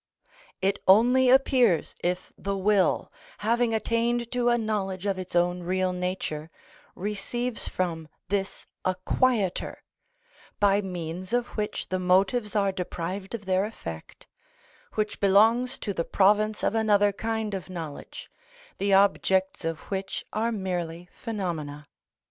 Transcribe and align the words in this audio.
It 0.63 0.79
only 0.87 1.29
appears 1.29 1.93
if 2.03 2.33
the 2.35 2.57
will, 2.57 3.13
having 3.45 3.71
attained 3.71 4.31
to 4.31 4.49
a 4.49 4.57
knowledge 4.57 5.05
of 5.05 5.19
its 5.19 5.35
own 5.35 5.61
real 5.61 5.93
nature, 5.93 6.49
receives 6.95 7.67
from 7.67 8.07
this 8.27 8.65
a 8.83 8.95
quieter, 9.05 9.83
by 10.59 10.81
means 10.81 11.33
of 11.33 11.49
which 11.49 11.89
the 11.89 11.99
motives 11.99 12.55
are 12.55 12.71
deprived 12.71 13.35
of 13.35 13.45
their 13.45 13.63
effect, 13.63 14.25
which 14.95 15.19
belongs 15.19 15.77
to 15.77 15.93
the 15.93 16.03
province 16.03 16.63
of 16.63 16.73
another 16.73 17.11
kind 17.13 17.53
of 17.53 17.69
knowledge, 17.69 18.27
the 18.79 18.91
objects 18.93 19.63
of 19.63 19.81
which 19.91 20.25
are 20.33 20.51
merely 20.51 21.09
phenomena. 21.13 21.87